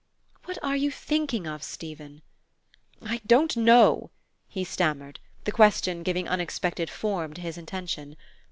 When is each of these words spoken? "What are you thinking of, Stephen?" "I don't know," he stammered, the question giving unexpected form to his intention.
"What 0.45 0.57
are 0.63 0.75
you 0.75 0.89
thinking 0.89 1.45
of, 1.45 1.61
Stephen?" 1.61 2.23
"I 3.03 3.21
don't 3.27 3.55
know," 3.55 4.09
he 4.47 4.63
stammered, 4.63 5.19
the 5.43 5.51
question 5.51 6.01
giving 6.01 6.27
unexpected 6.27 6.89
form 6.89 7.35
to 7.35 7.41
his 7.41 7.55
intention. 7.55 8.15